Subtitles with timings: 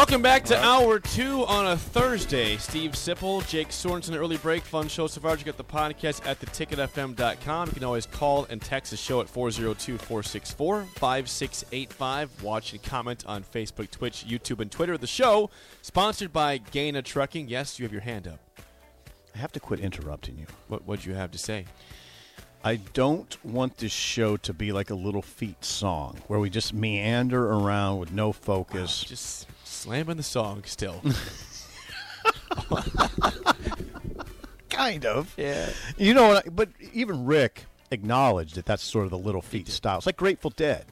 [0.00, 2.56] Welcome back to hour two on a Thursday.
[2.56, 5.36] Steve Sipple, Jake Sorensen, early break, fun show so far.
[5.36, 7.68] You get the podcast at theticketfm.com.
[7.68, 12.42] You can always call and text the show at 402 464 5685.
[12.42, 14.96] Watch and comment on Facebook, Twitch, YouTube, and Twitter.
[14.96, 15.50] The show,
[15.82, 17.48] sponsored by Gana Trucking.
[17.48, 18.40] Yes, you have your hand up.
[19.34, 20.46] I have to quit interrupting you.
[20.68, 21.66] What would you have to say?
[22.64, 26.72] I don't want this show to be like a Little Feat song where we just
[26.72, 29.04] meander around with no focus.
[29.04, 29.46] Just
[29.80, 31.02] slamming the song still.
[34.68, 35.34] kind of.
[35.36, 35.70] yeah.
[35.96, 36.46] You know what?
[36.46, 39.98] I- But even Rick acknowledged that that's sort of the Little Feat style.
[39.98, 40.84] It's like Grateful Dead.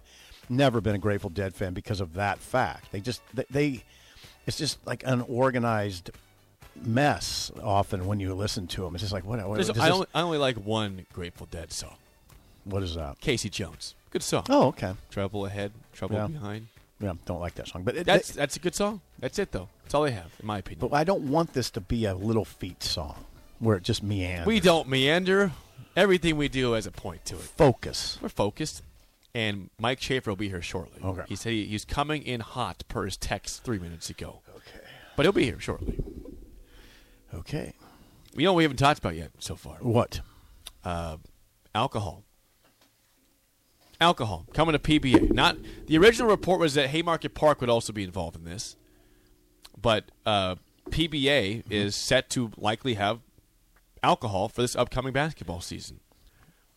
[0.49, 2.91] Never been a Grateful Dead fan because of that fact.
[2.93, 3.85] They just they, they
[4.47, 6.11] it's just like an organized
[6.75, 7.51] mess.
[7.63, 9.39] Often when you listen to them, it's just like what?
[9.47, 11.97] what, There's- does I, this- only, I only like one Grateful Dead song.
[12.65, 13.21] what is that?
[13.21, 13.95] Casey Jones.
[14.11, 14.45] Good song.
[14.49, 14.95] Oh, okay.
[15.11, 16.27] Trouble ahead, trouble Yeah.
[16.29, 16.69] behind.
[17.01, 19.01] Yeah, don't like that song, but it, That's that's a good song.
[19.21, 19.69] That's it though.
[19.85, 20.89] That's all they have, in my opinion.
[20.89, 23.25] But I don't want this to be a Little Feat song
[23.61, 24.47] where it just meanders.
[24.47, 25.53] we don't meander.
[25.97, 27.41] Everything we do has a point to it.
[27.41, 28.19] focus.
[28.21, 28.83] We're focused.
[29.35, 31.01] And Mike Schaefer will be here shortly.
[31.05, 31.23] Okay.
[31.29, 34.41] He said he, he's coming in hot per his text three minutes ago.
[34.49, 34.85] Okay.
[35.17, 35.99] But he'll be here shortly.
[37.35, 37.75] Okay.
[38.35, 39.77] You know what we haven't talked about yet so far?
[39.81, 40.21] What?
[40.85, 41.19] Uh,
[41.75, 42.25] alcohol.
[44.01, 45.33] Alcohol coming to PBA.
[45.33, 48.77] Not the original report was that Haymarket Park would also be involved in this,
[49.81, 50.57] but uh,
[50.91, 53.21] PBA is set to likely have
[54.03, 56.01] alcohol for this upcoming basketball season.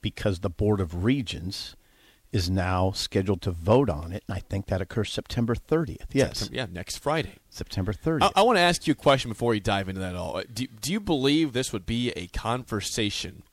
[0.02, 1.76] Because the Board of Regents
[2.32, 6.08] is now scheduled to vote on it, and I think that occurs September 30th.
[6.14, 7.36] Yes, Yeah, next Friday.
[7.50, 8.24] September 30th.
[8.24, 10.38] I, I want to ask you a question before you dive into that all.
[10.38, 13.44] Uh, Do, do you believe this would be a conversation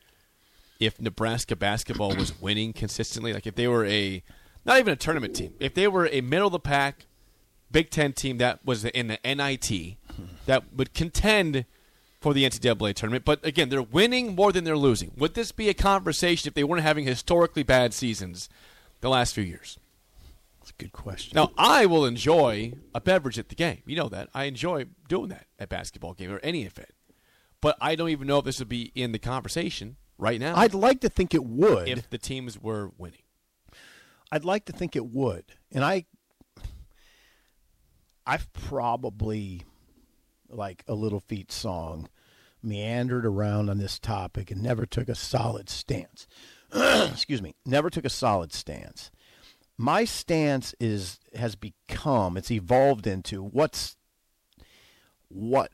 [0.78, 3.32] if Nebraska basketball was winning consistently?
[3.32, 4.22] Like if they were a,
[4.64, 7.06] not even a tournament team, if they were a middle of the pack
[7.70, 9.96] Big Ten team that was in the NIT
[10.46, 11.66] that would contend
[12.20, 15.12] for the NCAA tournament, but again, they're winning more than they're losing.
[15.16, 18.48] Would this be a conversation if they weren't having historically bad seasons
[19.00, 19.78] the last few years?
[20.60, 21.36] That's a good question.
[21.36, 23.82] Now, I will enjoy a beverage at the game.
[23.86, 24.28] You know that.
[24.34, 26.90] I enjoy doing that at basketball game or any event.
[27.60, 30.74] But I don't even know if this would be in the conversation right now I'd
[30.74, 31.88] like to think it would.
[31.88, 33.22] if the teams were winning.
[34.30, 35.44] I'd like to think it would.
[35.72, 36.04] And I
[38.26, 39.62] I've probably
[40.50, 42.08] like a Little Feat song
[42.62, 46.26] meandered around on this topic and never took a solid stance.
[46.74, 47.54] Excuse me.
[47.64, 49.10] Never took a solid stance.
[49.78, 53.96] My stance is has become it's evolved into what's
[55.28, 55.70] what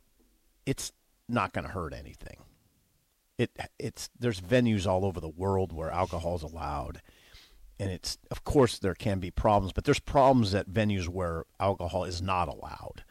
[0.66, 0.93] it's
[1.28, 2.44] not going to hurt anything.
[3.39, 7.00] It it's there's venues all over the world where alcohol is allowed
[7.81, 12.05] and it's of course there can be problems, but there's problems at venues where alcohol
[12.05, 13.03] is not allowed.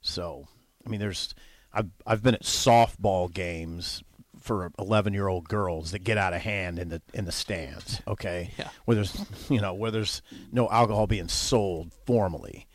[0.00, 0.48] So,
[0.84, 1.34] I mean, there's
[1.72, 4.02] I've I've been at softball games
[4.40, 8.00] for 11 year old girls that get out of hand in the in the stands.
[8.08, 8.70] Okay, Yeah.
[8.86, 9.16] where there's
[9.48, 12.66] you know where there's no alcohol being sold formally.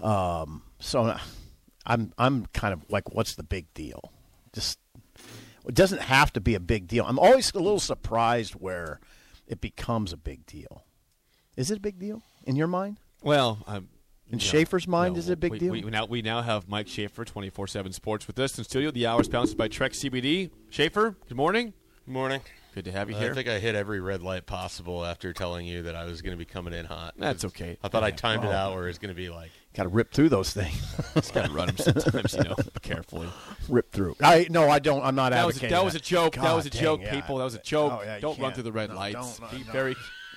[0.00, 1.16] Um, so
[1.84, 4.12] I'm I'm kind of like, what's the big deal?
[4.52, 4.78] Just
[5.66, 7.04] it doesn't have to be a big deal.
[7.06, 9.00] I'm always a little surprised where
[9.46, 10.84] it becomes a big deal.
[11.56, 13.00] Is it a big deal in your mind?
[13.22, 13.88] Well, um,
[14.30, 15.18] In Schaefer's mind, no.
[15.18, 15.72] is it a big we, deal?
[15.72, 18.90] We, now, we now have Mike Schaefer, 24 7 Sports, with us in studio.
[18.90, 20.50] The hour sponsored by Trek CBD.
[20.70, 21.72] Schaefer, good morning.
[22.08, 22.40] Morning.
[22.74, 23.32] Good to have you here.
[23.32, 26.32] I think I hit every red light possible after telling you that I was going
[26.32, 27.12] to be coming in hot.
[27.18, 27.76] That's okay.
[27.82, 29.50] I thought I timed it out where it's going to be like.
[29.74, 30.80] Got to rip through those things.
[31.14, 33.28] Just gotta run them sometimes, you know, carefully.
[33.68, 34.16] rip through.
[34.22, 35.04] I no, I don't.
[35.04, 36.34] I'm not That was a, advocating that was a joke.
[36.36, 37.14] that was a dang, joke, yeah.
[37.14, 37.36] people.
[37.38, 37.92] That was a joke.
[38.00, 39.38] Oh, yeah, don't run through the red No, lights.
[39.38, 39.72] don't, Be no.
[39.72, 39.94] very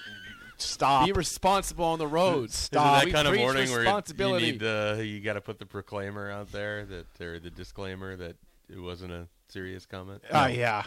[0.58, 1.06] Stop.
[1.06, 2.56] be responsible on the roads.
[2.56, 2.98] Stop.
[2.98, 4.52] Is it We that kind of morning where you responsibility.
[4.52, 8.36] need the you got to put the proclaimer out there that or the disclaimer that
[8.70, 10.22] it wasn't a serious comment?
[10.30, 10.84] Uh, yeah.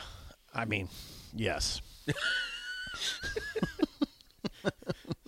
[0.55, 0.89] I mean,
[1.35, 1.81] yes.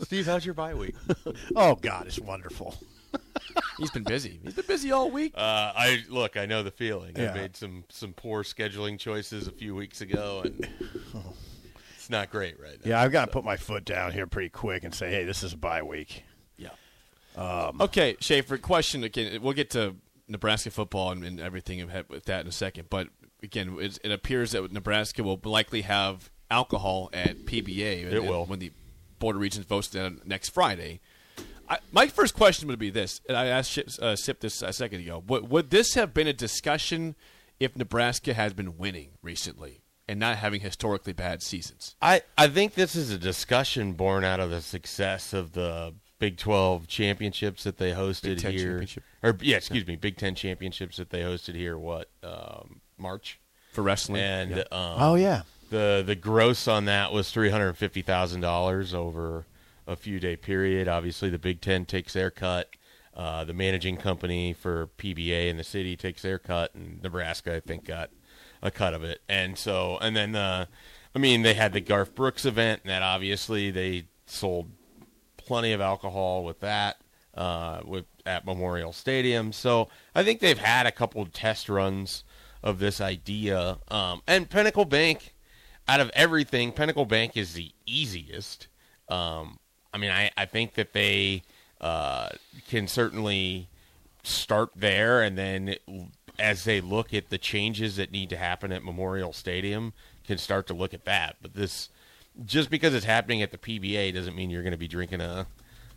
[0.02, 0.94] Steve, how's your bye week?
[1.56, 2.76] Oh God, it's wonderful.
[3.78, 4.38] He's been busy.
[4.42, 5.32] He's been busy all week.
[5.34, 6.36] Uh, I look.
[6.36, 7.14] I know the feeling.
[7.16, 7.32] Yeah.
[7.32, 10.68] I made some some poor scheduling choices a few weeks ago, and
[11.94, 12.90] it's not great right now.
[12.90, 15.42] Yeah, I've got to put my foot down here pretty quick and say, hey, this
[15.42, 16.24] is a bye week.
[16.56, 16.70] Yeah.
[17.36, 18.58] Um, okay, Schaefer.
[18.58, 19.42] Question again.
[19.42, 19.96] We'll get to
[20.28, 22.88] Nebraska football and, and everything with that in a second.
[22.90, 23.08] But
[23.42, 28.12] again, it, it appears that Nebraska will likely have alcohol at PBA.
[28.12, 28.44] It will.
[28.46, 28.72] when the
[29.18, 31.00] Board of Regents votes down next Friday.
[31.68, 34.72] I, my first question would be this, and I asked Sip, uh, Sip this a
[34.72, 35.22] second ago.
[35.26, 37.16] Would, would this have been a discussion
[37.58, 41.96] if Nebraska has been winning recently and not having historically bad seasons?
[42.00, 46.38] I, I think this is a discussion born out of the success of the Big
[46.38, 48.86] 12 championships that they hosted here.
[49.22, 53.40] Or, yeah, excuse me, Big 10 championships that they hosted here, what, um, March?
[53.72, 54.62] For wrestling, And Yeah.
[54.72, 55.42] um, Oh yeah.
[55.70, 59.44] the the gross on that was three hundred fifty thousand dollars over
[59.86, 60.88] a few day period.
[60.88, 62.70] Obviously, the Big Ten takes their cut.
[63.14, 67.60] Uh, the managing company for PBA in the city takes their cut, and Nebraska, I
[67.60, 68.10] think, got
[68.62, 69.22] a cut of it.
[69.28, 70.66] And so, and then, uh,
[71.14, 74.70] I mean, they had the Garth Brooks event, and that obviously they sold
[75.38, 76.98] plenty of alcohol with that
[77.34, 79.50] uh, with at Memorial Stadium.
[79.52, 82.22] So I think they've had a couple of test runs
[82.66, 83.78] of this idea.
[83.88, 85.34] Um, and Pinnacle Bank,
[85.86, 88.66] out of everything, Pinnacle Bank is the easiest.
[89.08, 89.60] Um,
[89.94, 91.44] I mean, I, I think that they
[91.80, 92.30] uh,
[92.68, 93.68] can certainly
[94.24, 95.76] start there, and then
[96.40, 99.92] as they look at the changes that need to happen at Memorial Stadium,
[100.24, 101.36] can start to look at that.
[101.40, 101.88] But this,
[102.44, 105.46] just because it's happening at the PBA, doesn't mean you're going to be drinking a,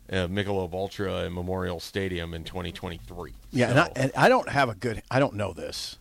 [0.08, 3.34] a Michelob Ultra in Memorial Stadium in 2023.
[3.50, 5.02] Yeah, and I, and I don't have a good.
[5.10, 5.98] I don't know this.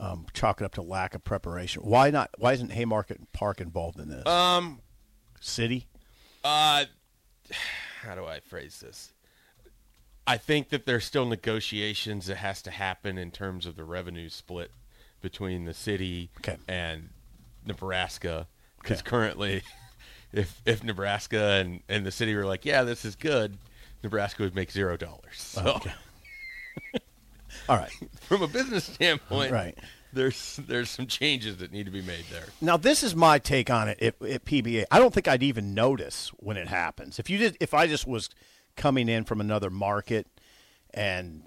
[0.00, 1.82] Um, chalk it up to lack of preparation.
[1.82, 2.30] Why not?
[2.38, 4.26] Why isn't Haymarket Park involved in this?
[4.26, 4.80] um,
[5.40, 5.86] City.
[6.44, 6.84] Uh,
[8.02, 9.12] how do I phrase this?
[10.26, 14.28] I think that there's still negotiations that has to happen in terms of the revenue
[14.28, 14.70] split
[15.20, 16.58] between the city Okay.
[16.68, 17.08] and
[17.64, 18.46] Nebraska.
[18.80, 19.08] Because Okay.
[19.10, 19.62] currently,
[20.32, 23.58] if if Nebraska and, and the city were like, yeah, this is good,
[24.04, 25.36] Nebraska would make zero dollars.
[25.40, 25.92] So Okay.
[27.68, 27.92] All right.
[28.22, 29.76] from a business standpoint, Right.
[30.12, 32.46] there's there's some changes that need to be made there.
[32.60, 34.84] Now this is my take on it at, at PBA.
[34.90, 37.18] I don't think I'd even notice when it happens.
[37.18, 38.30] If you did, if I just was
[38.76, 40.26] coming in from another market,
[40.94, 41.42] and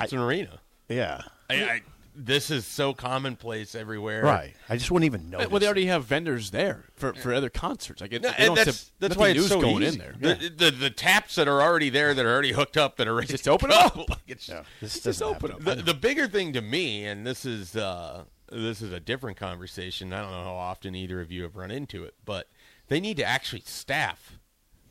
[0.00, 0.60] It's an arena.
[0.88, 1.82] yeah, I, I,
[2.18, 4.22] this is so commonplace everywhere.
[4.24, 5.46] right, I just wouldn't even know.
[5.48, 8.00] Well, they already have vendors there for, for other concerts.
[8.00, 9.94] Like it, No, they and don't that's have that's why it's news so going easy.
[9.94, 10.14] in there.
[10.18, 10.48] The, Yeah.
[10.56, 13.28] the the taps that are already there, that are already hooked up, that are ready
[13.28, 13.76] Just to open go.
[13.76, 13.96] up.
[14.08, 15.64] Like, it's- Yeah, this Just doesn't open happen.
[15.64, 20.12] The, the bigger thing to me, and this is uh, this is a different conversation.
[20.12, 22.48] I don't know how often either of you have run into it, but
[22.88, 24.38] they need to actually staff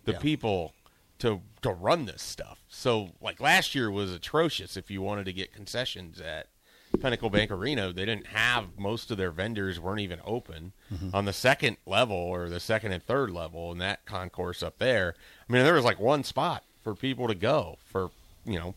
[0.03, 0.19] the Yeah.
[0.19, 0.73] people
[1.19, 2.59] to to run this stuff.
[2.67, 4.75] So, like last year was atrocious.
[4.77, 6.47] If you wanted to get concessions at
[6.97, 11.15] Pinnacle Bank Arena, they didn't have most of their vendors weren't even open Mm-hmm.
[11.15, 15.15] on the second level or the second and third level in that concourse up there.
[15.49, 18.11] I mean, there was like one spot for people to go for
[18.45, 18.75] you know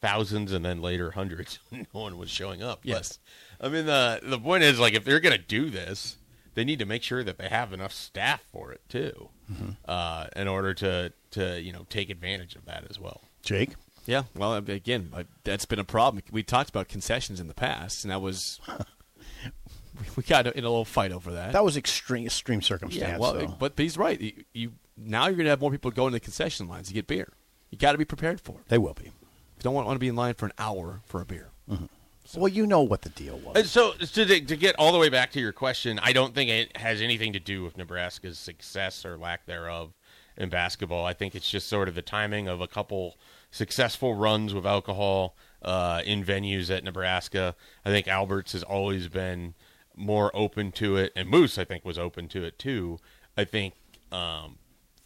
[0.00, 1.58] thousands and then later hundreds.
[1.70, 2.80] no one was showing up.
[2.82, 3.18] But, Yes.
[3.60, 6.16] I mean the the point is like if they're going to do this,
[6.54, 9.30] they need to make sure that they have enough staff for it too,
[9.86, 13.22] uh, in order to to you know take advantage of that as well.
[13.42, 13.70] Jake.
[14.06, 16.22] Yeah, well, again, I- that's been a problem.
[16.30, 18.60] We talked about concessions in the past, and that was
[19.98, 21.52] we- we got in a little fight over that.
[21.52, 23.10] That was extreme extreme circumstance.
[23.12, 23.46] yeah, well, though.
[23.46, 24.20] but, but he's right.
[24.20, 26.94] You, you now you're going to have more people going to the concession lines to
[26.94, 27.32] get beer.
[27.70, 28.68] You got to be prepared for it.
[28.68, 29.04] they will be.
[29.06, 29.10] You
[29.60, 31.48] don't want, want to be in line for an hour for a beer.
[31.70, 31.86] Mm-hmm.
[32.36, 33.56] Well, you know what the deal was.
[33.56, 36.48] And so to, to get all the way back to your question, I don't think
[36.50, 39.92] it has anything to do with Nebraska's success or lack thereof
[40.36, 41.04] in basketball.
[41.06, 43.16] I think it's just sort of the timing of a couple
[43.50, 47.54] successful runs with alcohol uh, in venues at Nebraska.
[47.84, 49.54] I think Alberts has always been
[49.96, 52.98] more open to it, and Moose I think was open to it too.
[53.36, 53.74] I think
[54.10, 54.58] um,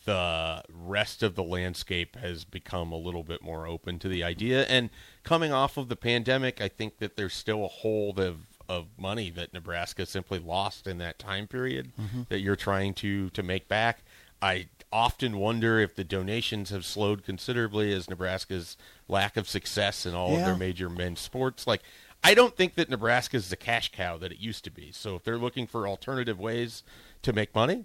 [0.07, 4.65] the rest of the landscape has become a little bit more open to the idea.
[4.65, 4.89] And
[5.25, 8.39] coming off of the pandemic, I think that there's still a hold of
[8.71, 12.23] of money that Nebraska simply lost in that time period Mm-hmm.
[12.29, 14.01] that you're trying to to make back.
[14.40, 18.76] I often wonder if the donations have slowed considerably as Nebraska's
[19.09, 21.66] lack of success in all of their major men's sports.
[21.66, 21.83] Like,
[22.25, 24.90] I don't think that Nebraska is the cash cow that it used to be.
[24.92, 26.83] So if they're looking for alternative ways
[27.23, 27.85] to make money,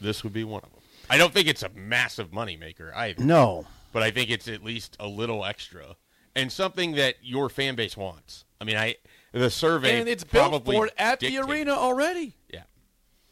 [0.00, 0.80] this would be one of them.
[1.10, 3.66] I don't think it's a massive moneymaker either No.
[3.92, 5.96] but I think it's at least a little extra
[6.34, 8.44] and something that your fan base wants.
[8.60, 8.96] I mean, I
[9.32, 12.36] the survey and it's built for it at the arena already.
[12.52, 12.62] Yeah,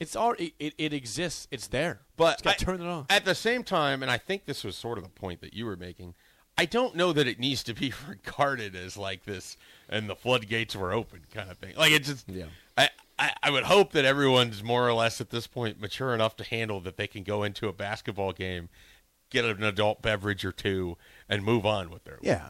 [0.02, 1.46] It's already it, it exists.
[1.52, 2.00] It's there.
[2.16, 3.06] but I- turn it on.
[3.08, 5.64] At the same time, and I think this was sort of the point that you
[5.64, 6.14] were making.
[6.58, 9.56] I don't know that it needs to be regarded as like this,
[9.88, 11.74] and the floodgates were open kind of thing.
[11.76, 12.46] Like it's just, Yeah.
[12.76, 16.36] I, I, I would hope that everyone's more or less at this point mature enough
[16.36, 18.68] to handle that they can go into a basketball game,
[19.30, 22.22] get an adult beverage or two, and move on with their life.
[22.24, 22.46] Yeah.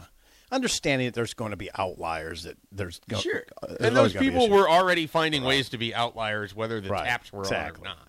[0.53, 3.43] Understanding that there's going to be outliers that there's go- Sure.
[3.63, 7.05] uh, and those people were already finding ways to be outliers, whether the Right.
[7.07, 7.89] taps were Exactly.
[7.89, 8.09] on or not.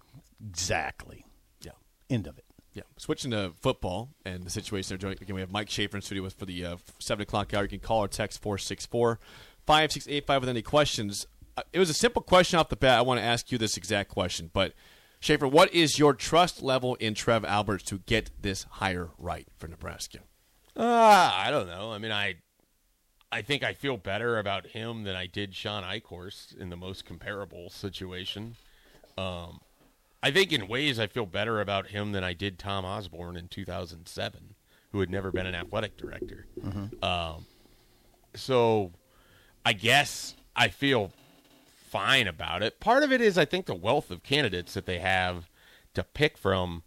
[0.50, 1.26] exactly
[1.62, 1.72] yeah.
[2.10, 2.46] end of it.
[2.74, 2.84] Yeah.
[2.98, 5.18] Switching to football and the situation they're doing.
[5.22, 7.64] Again, we have Mike Schaefer in studio with for the uh, 7 o'clock hour.
[7.64, 9.20] You can call or text 464
[9.66, 11.28] 5685 with any questions.
[11.56, 12.98] Uh, it was a simple question off the bat.
[12.98, 14.50] I want to ask you this exact question.
[14.52, 14.74] But,
[15.20, 19.68] Schaefer, what is your trust level in Trev Alberts to get this hire right for
[19.68, 20.20] Nebraska?
[20.76, 21.92] Uh, I don't know.
[21.92, 22.36] I mean, I
[23.32, 27.06] I think I feel better about him than I did Shawn Eichorst in the most
[27.06, 28.56] comparable situation.
[29.18, 29.60] Um,
[30.22, 33.48] I think in ways I feel better about him than I did Tom Osborne in
[33.48, 34.56] 2007,
[34.92, 36.46] who had never been an athletic director.
[37.04, 37.46] Um,
[38.36, 38.92] so
[39.66, 41.12] I guess I feel
[41.90, 42.80] fine about it.
[42.80, 45.50] Part of it is I think the wealth of candidates that they have
[45.94, 46.84] to pick from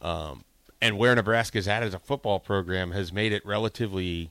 [0.00, 0.44] um,
[0.84, 4.30] and where Nebraska's at as a football program has made it relatively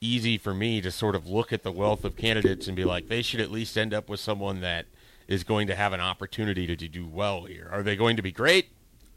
[0.00, 3.08] easy for me to sort of look at the wealth of candidates and be like,
[3.08, 4.84] they should at least end up with someone that
[5.26, 7.68] is going to have an opportunity to, to do well here.
[7.72, 8.68] Are they going to be great?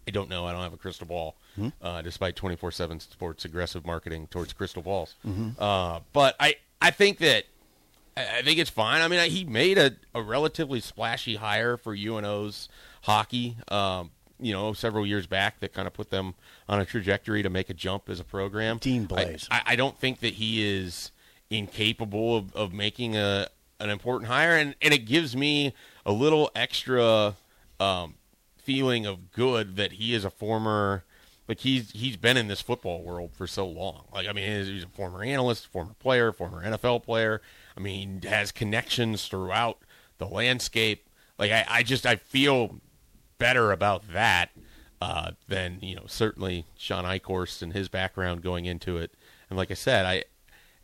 [0.07, 0.45] I don't know.
[0.45, 1.35] I don't have a crystal ball,
[1.81, 5.15] uh, despite 24 7 sports aggressive marketing towards crystal balls.
[5.59, 7.43] Uh, but I, I think that
[8.17, 9.01] I think it's fine.
[9.01, 12.67] I mean, I- he made a, a relatively splashy hire for UNO's
[13.03, 14.11] hockey, um,
[14.41, 16.36] you know, several years back that kind of put them
[16.67, 18.77] on a trajectory to make a jump as a program.
[18.79, 19.48] Dean Blais.
[19.51, 21.12] I, I don't think that he is
[21.50, 23.48] incapable of, of making a
[23.79, 25.74] an important hire, and, and it gives me
[26.05, 27.36] a little extra
[27.79, 28.15] um,
[28.57, 31.03] feeling of good that he is a former
[31.48, 34.05] like he's he's been in this football world for so long.
[34.13, 37.41] Like I mean, he's, he's a former analyst, former player, former NFL player.
[37.75, 39.79] I mean, has connections throughout
[40.17, 41.10] the landscape.
[41.38, 42.79] Like I, I just I feel
[43.41, 44.51] better about that
[45.01, 49.12] uh, than you know certainly Shawn Eichorst and his background going into it.
[49.50, 50.24] And like I said, I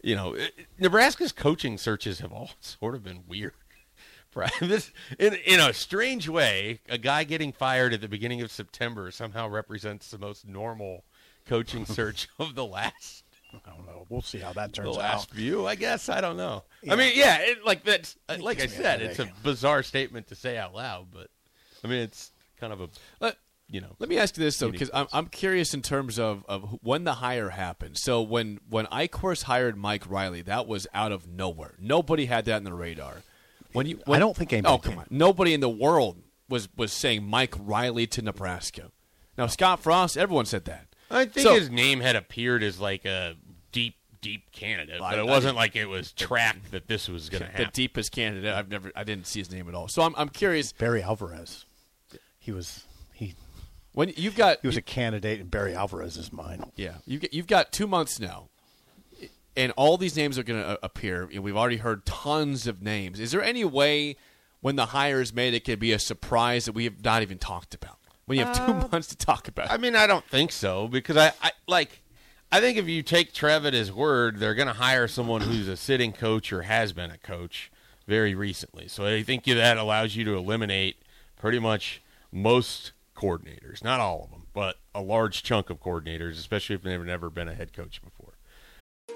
[0.04, 3.54] you know it- Nebraska's coaching searches have all sort of been weird.
[4.62, 9.10] This, in, in a strange way, a guy getting fired at the beginning of September
[9.10, 11.06] somehow represents the most normal
[11.48, 14.06] coaching search of the last I don't know.
[14.10, 15.02] We'll see how that the turns out.
[15.02, 15.66] last few.
[15.66, 16.66] I guess I don't know.
[16.88, 20.58] I mean, yeah, it, like that's like I said, it's a bizarre statement to say
[20.58, 21.30] out loud, but
[21.84, 23.38] I mean, it's kind of a Let,
[23.70, 23.96] you know.
[24.00, 27.04] let me ask you this though, because I'm, I'm curious in terms of, of when
[27.04, 27.98] the hire happened.
[27.98, 31.76] So when when Eichorst hired Mike Riley, that was out of nowhere.
[31.80, 33.18] Nobody had that in the radar.
[33.74, 35.00] When you, when, I don't think anybody Oh come did.
[35.00, 35.08] on!
[35.10, 38.92] Nobody in the world was was saying Mike Riley to Nebraska.
[39.38, 40.88] Now Scott Frost, everyone said that.
[41.12, 43.36] I think So- his name had appeared as like a
[43.72, 47.48] deep, deep candidate, but it wasn't like it was tracked that this was going to
[47.48, 47.66] happen.
[47.66, 48.54] the deepest candidate.
[48.54, 49.88] I've never, I didn't see his name at all.
[49.90, 51.66] So I'm, I'm curious Barry Alvarez.
[52.48, 53.36] He was he
[53.92, 56.63] when you've got he was a candidate in Barry Alvarez's mind.
[56.77, 58.48] Yeah, you've got, you've got two months now,
[59.58, 61.27] and all these names are going to uh, appear.
[61.34, 63.20] And we've already heard tons of names.
[63.20, 64.16] Is there any way
[64.62, 67.38] when the hire is made, it could be a surprise that we have not even
[67.38, 67.98] talked about?
[68.27, 70.88] When you have two uh, months to talk about, I mean, I don't think so
[70.88, 72.01] because I, I like.
[72.50, 75.68] I think if you take Trev at his word, they're going to hire someone who's
[75.68, 77.70] a sitting coach or has been a coach
[78.08, 78.88] very recently.
[78.88, 80.96] So I think that allows you to eliminate
[81.36, 86.75] pretty much most coordinators, not all of them, but a large chunk of coordinators, especially
[86.75, 88.34] if they've never been a head coach before.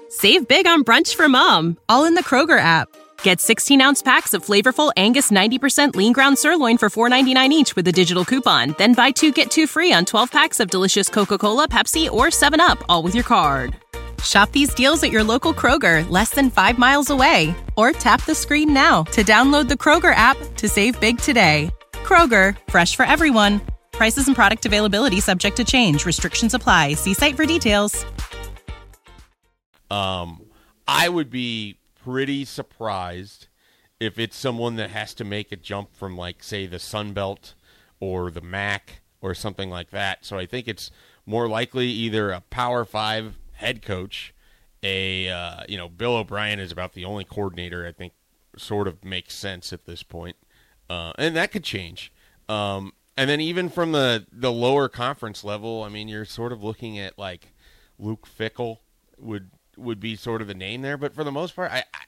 [0.08, 2.88] Save big on brunch for mom, all in the Kroger app.
[3.22, 7.88] Get 16 ounce packs of flavorful Angus 90% lean ground sirloin for $4.99 each with
[7.88, 8.74] a digital coupon.
[8.78, 12.26] Then buy two get two free on 12 packs of delicious Coca Cola, Pepsi, or
[12.26, 13.76] 7UP, all with your card.
[14.22, 17.54] Shop these deals at your local Kroger, less than five miles away.
[17.76, 21.70] Or tap the screen now to download the Kroger app to save big today.
[22.02, 23.60] Kroger, fresh for everyone.
[23.92, 26.04] Prices and product availability subject to change.
[26.04, 26.94] Restrictions apply.
[26.94, 28.04] See site for details.
[29.90, 30.42] Um,
[30.88, 33.48] I would be pretty surprised
[34.00, 37.54] if it's someone that has to make a jump from like say the Sun Belt
[38.00, 40.24] or the MAC or something like that.
[40.24, 40.90] So I think it's
[41.24, 44.34] more likely either a Power Five head coach,
[44.82, 48.12] a uh, you know Bill O'Brien is about the only coordinator I think
[48.56, 50.36] sort of makes sense at this point,
[50.88, 52.12] uh, and that could change.
[52.48, 56.62] Um, and then even from the the lower conference level, I mean, you're sort of
[56.62, 57.52] looking at like
[57.98, 58.78] Luke Fickell
[59.18, 62.00] would would be sort of the name there, but for the most part, I, I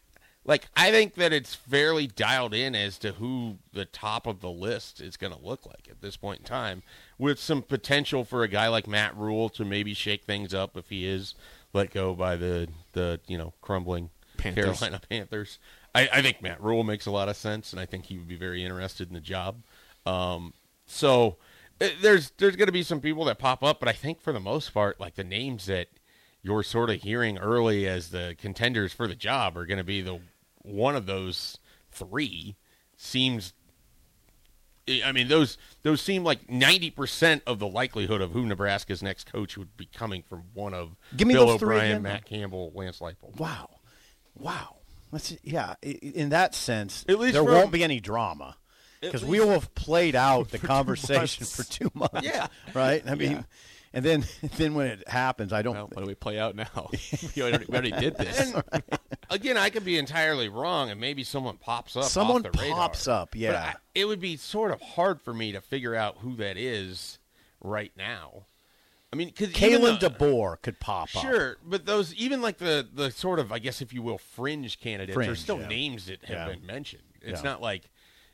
[0.44, 4.50] like I think that it's fairly dialed in as to who the top of the
[4.50, 6.82] list is going to look like at this point in time,
[7.18, 10.88] with some potential for a guy like Matt Rhule to maybe shake things up if
[10.90, 11.34] he is
[11.72, 14.78] let go by the the you know crumbling Panthers.
[14.78, 15.58] Carolina Panthers.
[15.94, 18.28] I, I think Matt Rhule makes a lot of sense, and I think he would
[18.28, 19.62] be very interested in the job.
[20.04, 20.52] Um,
[20.86, 21.36] so
[21.80, 24.32] eh, there's there's going to be some people that pop up, but I think for
[24.32, 25.88] the most part, like the names that
[26.42, 30.00] you're sort of hearing early as the contenders for the job are going to be
[30.00, 30.20] the
[30.62, 31.58] one of those
[31.90, 32.56] three
[32.96, 33.52] seems
[35.04, 39.56] I mean those those seem like 90% of the likelihood of who Nebraska's next coach
[39.56, 42.02] would be coming from one of Give me Bill O'Brien.
[42.02, 43.38] Matt Campbell, Lance Leipold.
[43.38, 43.70] Wow,
[44.34, 44.76] wow.
[45.14, 45.74] Let's yeah.
[45.80, 48.56] In that sense, At least there won't be any drama
[49.00, 52.22] because we will have played out the conversation for two months.
[52.22, 52.48] Yeah.
[52.74, 53.00] right.
[53.06, 53.44] I mean,
[53.92, 54.24] and then
[54.56, 55.76] then when it happens, I don't.
[55.76, 56.90] Well, what do we play out now?
[57.36, 58.52] we, already, we already did this.
[59.30, 62.02] Again, I could be entirely wrong, and maybe someone pops up.
[62.06, 62.76] Someone the radar.
[62.76, 63.72] pops up, yeah.
[63.72, 67.20] I- it would be sort of hard for me to figure out who that is
[67.60, 68.46] right now.
[69.14, 71.22] I mean, because Kalen DeBoer could pop up.
[71.22, 74.80] Sure, but those even like the the sort of I guess if you will fringe
[74.80, 75.68] candidates are still yeah.
[75.68, 76.48] names that have Yeah.
[76.48, 77.04] been mentioned.
[77.22, 77.50] It's Yeah.
[77.50, 77.90] not like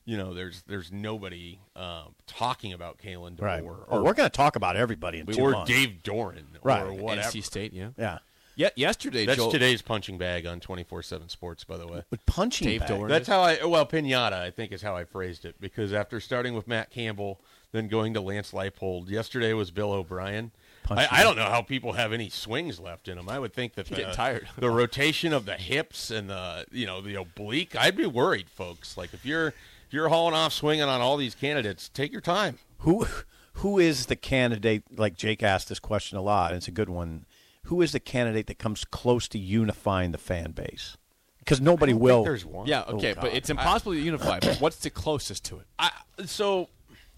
[0.06, 3.62] you know there's there's nobody um, talking about Kalen DeBoer Right.
[3.62, 5.70] or, oh, we're going to talk about everybody in two or months.
[5.70, 6.80] Dave Doeren Right.
[6.82, 7.28] or whatever.
[7.28, 7.90] NC State, yeah.
[7.98, 8.18] Yeah.
[8.56, 12.02] Yeah, yesterday, That's Joel, today's punching bag on twenty four seven Sports, by the way.
[12.10, 12.90] With punching Dave bag.
[12.90, 13.08] Doeren.
[13.08, 16.54] That's how I well pinata I think is how I phrased it because after starting
[16.54, 17.40] with Matt Campbell,
[17.72, 19.08] then going to Lance Leipold.
[19.08, 20.50] Yesterday was Bill O'Brien.
[20.96, 23.28] Punch I, I don't know how people have any swings left in them.
[23.28, 24.48] I would think that the, Getting tired.
[24.58, 27.76] the rotation of the hips and the you know the oblique.
[27.76, 28.96] I'd be worried, folks.
[28.96, 32.58] Like if you're if you're hauling off swinging on all these candidates, take your time.
[32.78, 33.06] Who
[33.54, 34.82] who is the candidate?
[34.98, 37.24] Like Jake asked this question a lot, and it's a good one.
[37.64, 40.96] Who is the candidate that comes close to unifying the fan base?
[41.38, 42.16] Because nobody I don't will.
[42.18, 42.66] think there's one.
[42.66, 44.40] Yeah, okay, Oh, but it's impossible to unify.
[44.40, 45.66] But what's the closest to it?
[45.78, 45.90] I,
[46.26, 46.68] so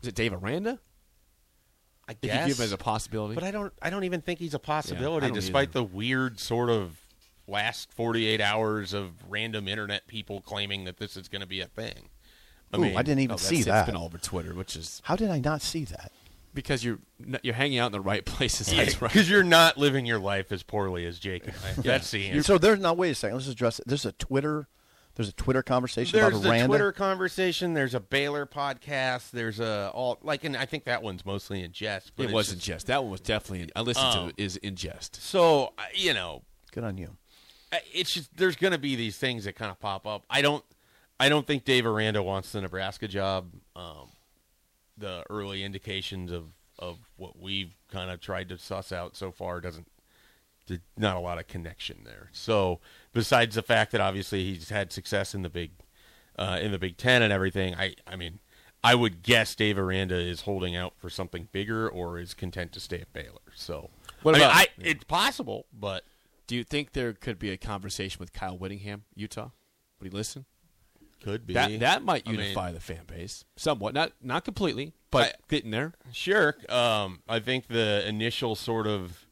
[0.02, 0.78] Is it Dave Aranda?
[2.12, 3.35] I If you guess give him as a possibility.
[3.35, 3.72] But I don't.
[3.83, 5.81] I don't even think he's a possibility, I don't despite either.
[5.81, 6.98] the weird sort of
[7.48, 11.66] last forty-eight hours of random internet people claiming that this is going to be a
[11.66, 12.09] thing.
[12.72, 13.87] I Ooh, mean, I didn't even Oh, that's- see It's that.
[13.87, 16.12] been all over Twitter, which is How did I not see that?
[16.55, 16.98] because you're
[17.42, 18.66] you're hanging out in the right places.
[18.68, 19.11] That's right.
[19.12, 21.81] because you're not living your life as poorly as Jake and I.
[21.81, 22.42] That's the answer.
[22.42, 22.92] So there's now.
[22.94, 23.37] Wait a second.
[23.38, 23.87] Let's address it.
[23.88, 24.68] There's a Twitter.
[25.14, 26.66] There's a Twitter conversation There's about the Aranda.
[26.68, 27.75] Twitter conversation.
[27.75, 29.31] There's a Baylor podcast.
[29.31, 32.12] There's a all like, and I think that one's mostly in jest.
[32.16, 32.87] But it wasn't just- jest.
[32.87, 33.62] That one was definitely.
[33.62, 34.22] In, I listened Oh.
[34.25, 34.35] to it.
[34.38, 35.16] Is in jest.
[35.22, 37.16] So you know, Good on you.
[37.92, 40.25] It's just there's going to be these things that kind of pop up.
[40.31, 40.64] I don't
[41.20, 43.51] I don't think Dave Aranda wants the Nebraska job.
[43.77, 44.09] Um,
[44.96, 46.46] the early indications of
[46.79, 49.87] of what we've kind of tried to suss out so far doesn't
[50.66, 52.29] there's not a lot of connection there.
[52.33, 52.81] So
[53.12, 55.72] besides the fact that obviously he's had success in the big
[56.38, 58.38] uh, in the Big Ten and everything, I I mean
[58.85, 62.81] I would guess Dave Aranda is holding out for something bigger or is content to
[62.81, 63.38] stay at Baylor.
[63.55, 63.90] So
[64.22, 66.05] What I mean, about- I, it's possible, but
[66.48, 69.51] Do you think there could be a conversation with Kyle Whittingham, Utah?
[70.01, 70.46] Would he listen?
[71.22, 74.92] could be That that might I mean- unify the fan base somewhat, not not completely,
[75.12, 75.92] but I- getting there.
[76.12, 76.57] Sure.
[76.68, 79.27] Um, I think the initial sort of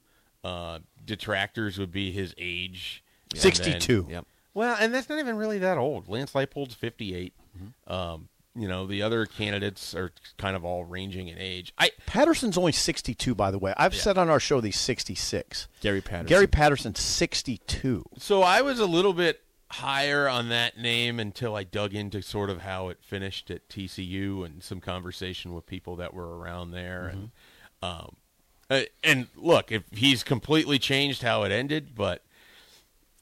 [0.45, 3.03] uh, detractors would be his age.
[3.33, 4.07] And then- 62.
[4.11, 4.27] Yep.
[4.55, 6.09] well, and that's not even really that old.
[6.09, 7.33] Lance Leipold's 58.
[7.57, 7.93] Mm-hmm.
[7.93, 11.73] Um, you know, the other candidates are kind of all ranging in age.
[11.79, 13.73] I Patterson's only 62, by the way.
[13.77, 15.69] I've said on our show that he's 66.
[15.81, 16.27] Gary Patterson.
[16.27, 18.05] Gary Patterson's 62.
[18.19, 19.41] so I was a little bit
[19.71, 24.45] higher on that name until I dug into sort of how it finished at TCU
[24.45, 27.31] and some conversation with people that were around there and
[27.81, 28.17] um
[28.69, 32.25] uh, and look if he's completely changed how it ended but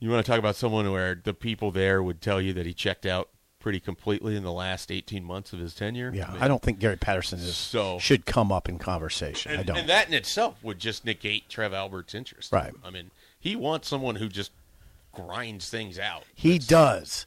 [0.01, 2.73] you want to talk about someone where the people there would tell you that he
[2.75, 6.47] checked out pretty completely in the last 18 months of his tenure Yeah, mean, I
[6.49, 9.59] don't think Gary Patterson is, So- should come up in conversation.
[9.59, 9.77] I don't.
[9.79, 12.73] and that in itself would just negate Trev Alberts' interest Right.
[12.85, 14.53] I mean he wants someone who just
[15.13, 17.27] grinds things out he does.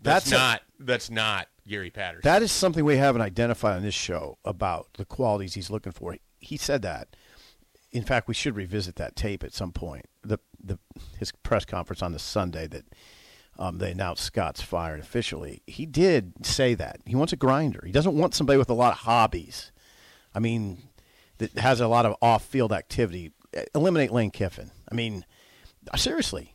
[0.00, 2.22] That's, That's a- not that's not Gary Patterson.
[2.24, 6.16] That is something we haven't identified on this show about the qualities he's looking for.
[6.38, 7.08] He said that.
[7.92, 10.06] In fact, we should revisit that tape at some point.
[10.22, 10.78] The the
[11.18, 12.84] his press conference on the Sunday that
[13.58, 15.62] um, they announced Scott's fired officially.
[15.66, 17.82] He did say that he wants a grinder.
[17.86, 19.72] He doesn't want somebody with a lot of hobbies.
[20.34, 20.88] I mean,
[21.38, 23.32] that has a lot of off-field activity.
[23.74, 24.70] Eliminate Lane Kiffin.
[24.90, 25.24] I mean,
[25.96, 26.54] seriously,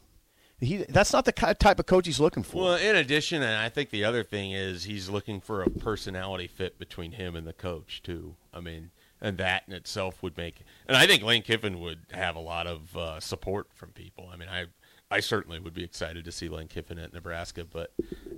[0.60, 2.64] he that's not the type of coach he's looking for.
[2.64, 6.48] Well, in addition, and I think the other thing is he's looking for a personality
[6.48, 8.36] fit between him and the coach too.
[8.54, 8.92] I mean,
[9.22, 10.62] and that in itself would make.
[10.88, 14.30] And I think Lane Kiffin would have a lot of uh, support from people.
[14.32, 14.66] I mean, I
[15.10, 17.92] I certainly would be excited to see Lane Kiffin at Nebraska, but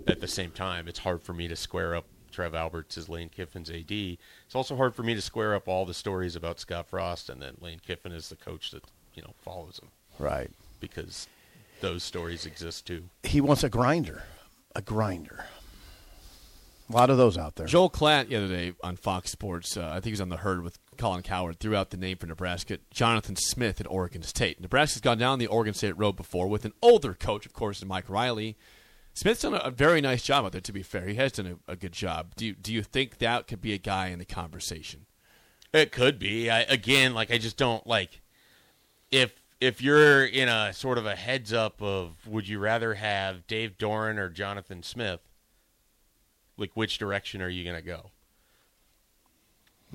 [0.07, 3.29] at the same time, it's hard for me to square up Trev Alberts as Lane
[3.29, 3.91] Kiffin's AD.
[3.91, 7.39] It's also hard for me to square up all the stories about Scott Frost and
[7.39, 10.49] then Lane Kiffin is the coach that you know follows him right.
[10.79, 11.27] because
[11.79, 13.03] those stories exist too.
[13.21, 14.23] He wants a grinder.
[14.75, 15.45] A grinder.
[16.89, 17.65] A lot of those out there.
[17.65, 20.37] Joel Klatt the other day on Fox Sports, uh, I think he was on the
[20.37, 24.59] herd with Colin Cowherd, threw out the name for Nebraska, Jonathan Smith at Oregon State.
[24.59, 28.09] Nebraska's gone down the Oregon State road before with an older coach, of course, Mike
[28.09, 28.57] Riley.
[29.13, 30.61] Smith's done a, a very nice job out there.
[30.61, 32.35] To be fair, he has done a, a good job.
[32.35, 35.05] Do you, do you think that could be a guy in the conversation?
[35.73, 36.49] It could be.
[36.49, 38.21] I, again, like I just don't like
[39.11, 43.47] if if you're in a sort of a heads up of would you rather have
[43.47, 45.21] Dave Doeren or Jonathan Smith?
[46.57, 48.11] Like which direction are you going to go?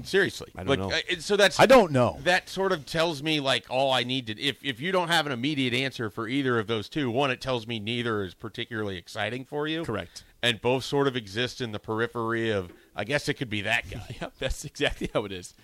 [0.05, 1.17] Seriously, I don't like, know.
[1.17, 2.19] uh, so that's I don't know.
[2.23, 4.41] That sort of tells me like all I need to.
[4.41, 7.41] If if you don't have an immediate answer for either of those two, one, it
[7.41, 9.85] tells me neither is particularly exciting for you.
[9.85, 10.23] Correct.
[10.41, 12.73] And both sort of exist in the periphery of.
[12.95, 14.17] I guess it could be that guy.
[14.21, 15.55] Yep, that's exactly how it is.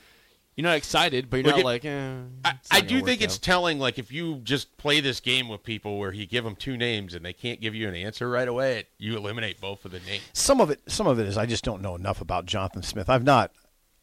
[0.57, 2.15] You're not excited, but you're Look not at- like, eh,
[2.45, 3.81] I, not I do work think it's telling.
[3.81, 7.13] Like if you just play this game with people where you give them two names
[7.15, 9.99] and they can't give you an answer right away, it, you eliminate both of the
[10.01, 10.23] names.
[10.33, 13.11] Some of it, some of it is I just don't know enough about Jonathan Smith.
[13.11, 13.51] I've not,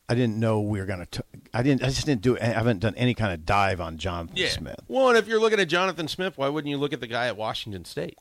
[0.10, 1.24] I didn't know we were going to.
[1.54, 1.84] I didn't.
[1.84, 2.38] I just didn't do.
[2.38, 4.76] I haven't done any kind of dive on Jonathan Smith.
[4.90, 7.28] Well, and if you're looking at Jonathan Smith, why wouldn't you look at the guy
[7.28, 8.18] at Washington State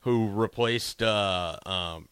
[0.00, 1.02] who replaced?
[1.02, 2.08] Uh, um,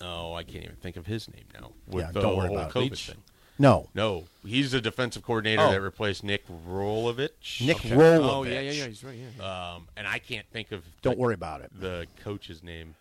[0.00, 1.70] oh, I can't even think of his name now.
[1.86, 2.74] With Yeah, the don't worry whole about it.
[2.74, 3.06] COVID Leach?
[3.06, 3.22] thing.
[3.60, 5.70] No, No, he's the defensive coordinator Oh.
[5.70, 7.64] that replaced Nick Rolovich.
[7.64, 7.90] Nick Okay.
[7.90, 8.30] Rolovich.
[8.30, 8.86] Oh yeah, yeah, yeah.
[8.86, 9.18] He's right.
[9.38, 9.74] Yeah.
[9.74, 11.70] Um, and I can't think of Don't the, worry about it.
[11.78, 12.94] the coach's name.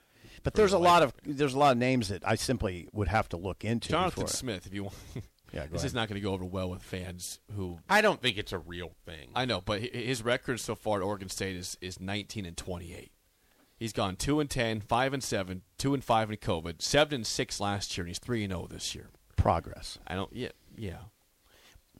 [0.44, 3.08] But there's the a lot of there's a lot of names that I simply would
[3.08, 3.90] have to look into.
[3.90, 4.96] Jonathan before- Smith, if you want.
[5.52, 5.86] Yeah, go this ahead.
[5.88, 8.60] is not going to go over well with fans who I don't think it's a
[8.60, 9.30] real thing.
[9.34, 13.12] I know, but his record so far at Oregon State is, is 19 and 28.
[13.76, 17.26] He's gone 2 and 10, 5 and 7, 2 and 5 in COVID, 7 and
[17.26, 19.10] 6 last year, and he's 3 and 0 this year.
[19.42, 19.98] Progress.
[20.08, 20.98] I don't yeah, yeah.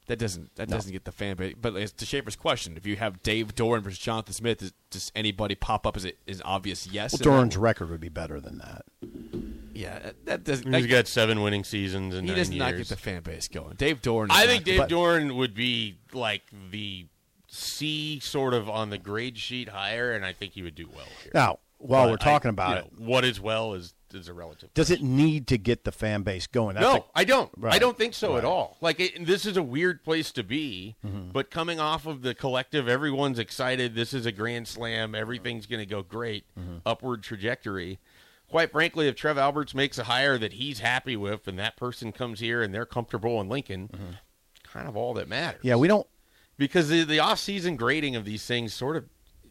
[0.06, 1.54] That doesn't that doesn't get the fan base.
[1.60, 5.12] But as to Schaefer's question, if you have Dave Doeren versus Jonathan Smith, does, does
[5.14, 7.12] anybody pop up as a, as an obvious yes?
[7.12, 8.84] Well, in that Doeren's record would be better than that.
[9.72, 10.72] yeah, that- that doesn't.
[10.72, 12.58] He's that- got seven winning seasons and he nine does years.
[12.58, 13.74] not get the fan base going.
[13.76, 14.24] Dave Doeren.
[14.24, 17.06] is I not think Dave But- Doeren would be like the
[17.46, 21.06] C sort of on the grade sheet higher, and I think he would do well
[21.22, 21.32] here.
[21.34, 24.28] Now, while But we're talking I- about you it, know, what is well is is
[24.28, 24.72] a relative.
[24.74, 26.74] does it need to get the fan base going?
[26.74, 27.50] That's no, a- I don't.
[27.64, 28.76] I don't think so at all.
[28.80, 31.30] Like it, this is a weird place to be, Mm-hmm.
[31.32, 33.94] but coming off of the collective, everyone's excited.
[33.94, 35.14] This is a grand slam.
[35.14, 36.44] Everything's going to go great.
[36.58, 36.78] Mm-hmm.
[36.86, 37.98] Upward trajectory.
[38.48, 42.10] Quite frankly, if Trev Alberts makes a hire that he's happy with, and that person
[42.10, 43.88] comes here and they're comfortable in Lincoln,
[44.64, 45.58] kind of all that matters.
[45.60, 45.68] Mm-hmm.
[45.68, 46.06] yeah, we don't.
[46.56, 49.04] because the, the off-season grading of these things sort of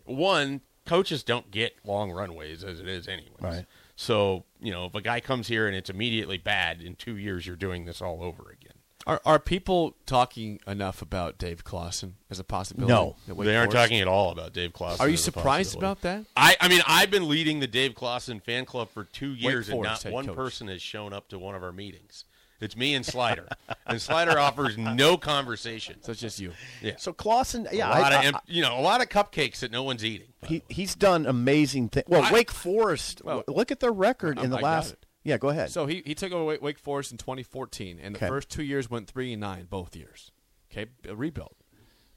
[0.06, 3.66] one coaches don't get long runways as it is anyways Right.
[4.00, 7.46] So you know if a guy comes here and it's immediately bad in two years
[7.46, 12.40] you're doing this all over again Are are people talking enough about Dave Clawson as
[12.40, 12.94] a possibility?
[12.94, 13.18] No.
[13.28, 13.90] they aren't Forest?
[13.90, 15.06] talking at all about Dave Clawson.
[15.06, 16.26] Are you surprised about that?
[16.38, 19.82] I, I mean, I've been leading the Dave Clawson fan club for two years, and
[19.82, 20.36] not one coach.
[20.36, 22.24] person has shown up to one of our meetings.
[22.62, 23.48] It's me and Slider,
[23.88, 26.02] and Slider offers no conversation.
[26.04, 26.52] So it's just you.
[26.82, 29.60] Yeah, So Clawson, yeah, a lot I- of I- you know a lot of cupcakes
[29.60, 30.28] that no one's eating.
[30.46, 32.08] he he's done amazing things.
[32.10, 33.22] Well, I- Wake Forest.
[33.24, 34.96] Well, look at their record in I- the I got last.
[35.24, 35.70] Yeah, go ahead.
[35.70, 38.28] So he, he took over Wake, Wake Forest in 2014, and the Okay.
[38.28, 40.32] first two years went three and nine both years.
[40.72, 41.56] Okay, a rebuild.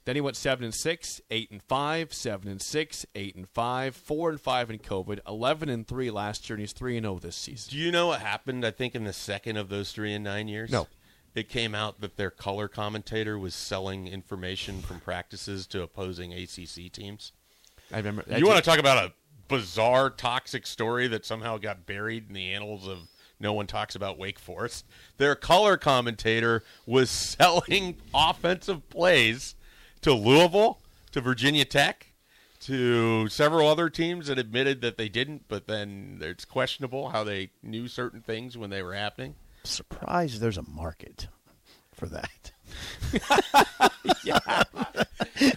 [0.04, 3.94] Then he went seven and six, eight and five, seven and six, eight and five,
[3.94, 7.18] four and five in COVID, eleven and three last year, and he's three and zero
[7.18, 7.70] this season.
[7.70, 8.66] Do you know what happened?
[8.66, 10.70] I think in the second of those three and nine years.
[10.70, 10.88] No.
[11.34, 16.92] It came out that their color commentator was selling information from practices to opposing ACC
[16.92, 17.32] teams.
[17.90, 18.24] I remember.
[18.36, 19.12] you want to talk about a
[19.48, 23.08] bizarre, toxic story that somehow got buried in the annals of
[23.40, 24.84] no one talks about Wake Forest?
[25.16, 29.54] Their color commentator was selling offensive plays
[30.02, 30.78] to Louisville,
[31.12, 32.08] to Virginia Tech,
[32.60, 37.50] to several other teams that admitted that they didn't, but then it's questionable how they
[37.62, 39.34] knew certain things when they were happening.
[39.64, 41.28] surprised there's a market
[41.92, 42.52] for that.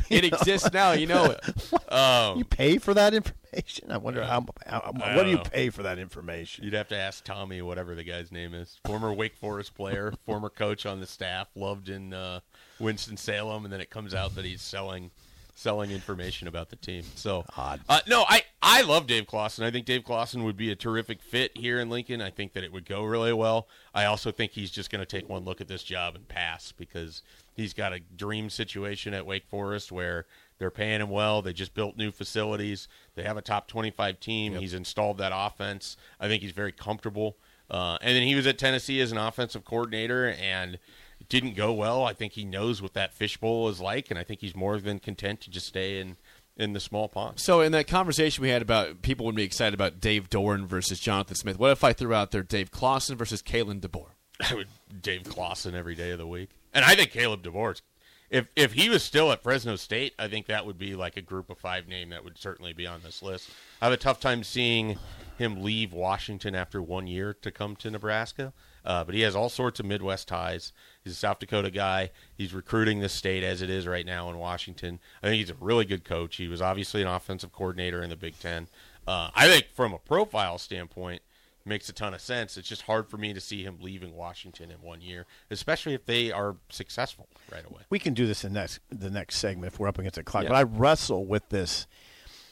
[0.10, 0.94] It exists now.
[0.94, 1.40] You know it.
[1.92, 3.36] Um, You pay for that information.
[3.54, 3.92] information?
[3.92, 5.44] I wonder how, how I what do you know.
[5.44, 6.66] pay for that information?
[6.66, 8.80] You'd have to ask Tommy, whatever the guy's name is.
[8.86, 12.42] Former Wake Forest player, former coach on the staff, loved in uh,
[12.80, 15.12] Winston Salem, and then it comes out that he's selling
[15.58, 17.04] selling information about the team.
[17.16, 17.80] So Odd.
[17.88, 19.64] Uh, no, I I love Dave Clawson.
[19.64, 22.22] I think Dave Clawson would be a terrific fit here in Lincoln.
[22.22, 23.68] I think that it would go really well.
[23.94, 26.74] I also think he's just going to take one look at this job and pass
[26.74, 27.24] because
[27.56, 30.26] he's got a dream situation at Wake Forest where
[30.58, 31.42] they're paying him well.
[31.42, 32.88] They just built new facilities.
[33.16, 34.56] They have a top 25 team.
[34.56, 35.98] He's installed that offense.
[36.20, 37.38] I think he's very comfortable.
[37.70, 40.78] Uh, and then he was at Tennessee as an offensive coordinator and
[41.26, 42.04] it didn't go well.
[42.04, 45.00] I think he knows what that fishbowl is like, and I think he's more than
[45.00, 46.18] content to just stay in
[46.56, 47.40] in the small pond.
[47.40, 51.00] So in that conversation we had about people would be excited about Dave Doeren versus
[51.00, 51.60] Jonathan Smith.
[51.60, 54.10] What if I threw out there Dave Clawson versus Kalen DeBoer?
[54.50, 54.68] I would
[55.02, 57.82] Dave Clawson every day of the week, and I think Kalen DeBoer.
[58.30, 61.22] If if he was still at Fresno State, I think that would be like a
[61.22, 63.50] group of five name that would certainly be on this list.
[63.82, 64.98] I have a tough time seeing
[65.38, 68.54] him leave Washington after one year to come to Nebraska,
[68.86, 70.72] uh, but he has all sorts of Midwest ties.
[71.04, 72.12] He's a South Dakota guy.
[72.36, 75.00] He's recruiting the state as it is right now in Washington.
[75.24, 76.36] I think he's a really good coach.
[76.36, 78.68] He was obviously an offensive coordinator in the Big Ten.
[79.08, 81.22] Uh, I think from a profile standpoint
[81.66, 82.58] makes a ton of sense.
[82.58, 86.06] It's just hard for me to see him leaving Washington in one year, especially if
[86.06, 87.82] they are successful right away.
[87.90, 90.44] we can do this in next the next segment if we're up against the clock.
[90.44, 90.50] Yeah.
[90.50, 91.88] But I wrestle with this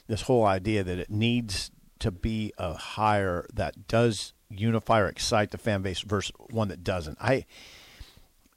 [0.08, 5.52] this whole idea that it needs to be a hire that does unify or excite
[5.52, 7.18] the fan base versus one that doesn't.
[7.22, 7.46] I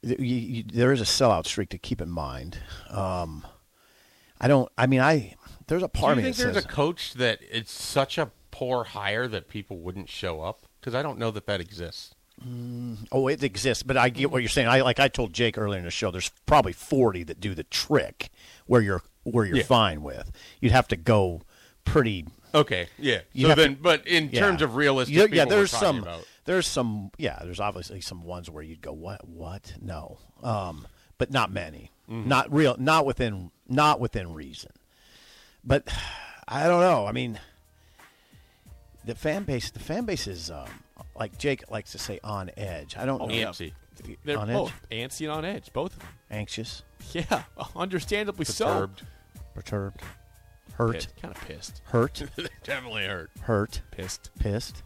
[0.01, 2.59] you, you, there is a sellout streak to keep in mind.
[2.89, 3.45] Um,
[4.39, 4.71] I don't.
[4.77, 5.35] I mean, I
[5.67, 8.17] there's a part Do you of me think there's says a coach that it's such
[8.17, 10.65] a poor hire that people wouldn't show up?
[10.79, 12.13] Because I don't know that that exists.
[13.11, 14.67] Oh, it exists, but I get what you're saying.
[14.67, 16.11] I like I told Jake earlier in the show.
[16.11, 18.29] There's probably 40 that do the trick
[18.67, 19.63] where you're where you're Yeah.
[19.63, 20.31] fine with.
[20.61, 21.41] You'd have to go
[21.87, 22.25] pretty.
[22.53, 23.19] Okay, yeah.
[23.33, 24.39] You so have to- then, but in yeah.
[24.39, 25.45] terms of realistic, Yeah, people yeah.
[25.45, 25.99] There's some.
[25.99, 26.25] about.
[26.45, 27.11] There's some.
[27.17, 27.39] Yeah.
[27.43, 29.73] There's obviously some ones where you'd go, what, what?
[29.81, 30.17] No.
[30.41, 31.91] Um, but not many.
[32.09, 32.29] Mm-hmm.
[32.29, 32.75] Not real.
[32.79, 33.51] Not within.
[33.67, 34.71] Not within reason.
[35.63, 35.87] But
[36.47, 37.05] I don't know.
[37.05, 37.39] I mean,
[39.05, 39.71] the fan base.
[39.71, 40.67] The fan base is um,
[41.17, 42.95] like Jake likes to say on edge.
[42.97, 43.27] I don't know.
[43.27, 43.73] Antsy.
[44.23, 45.09] They're On both edge?
[45.11, 46.07] antsy and on edge, both of them.
[46.29, 47.43] Anxious, Yeah,
[47.75, 48.65] understandably so.
[48.67, 49.01] Perturbed.
[49.55, 50.01] perturbed,
[50.77, 52.23] hurt, kind of pissed, hurt,
[52.63, 53.29] Definitely hurt.
[53.41, 54.29] hurt, pissed.
[54.39, 54.83] pissed.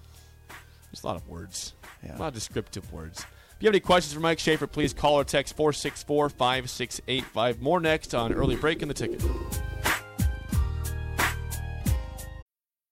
[0.91, 1.73] There's a lot of words,
[2.03, 2.17] Yeah.
[2.17, 3.19] a lot of descriptive words.
[3.21, 7.61] If you have any questions for Mike Schaefer, please call or text 464 5685.
[7.61, 9.21] More next on Early Break in the Ticket.